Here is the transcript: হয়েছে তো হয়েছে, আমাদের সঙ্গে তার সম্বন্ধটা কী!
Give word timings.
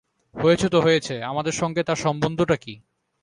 হয়েছে 0.35 0.67
তো 0.69 0.77
হয়েছে, 0.81 1.15
আমাদের 1.23 1.53
সঙ্গে 1.53 1.81
তার 1.83 1.95
সম্বন্ধটা 1.95 2.55
কী! 2.55 2.73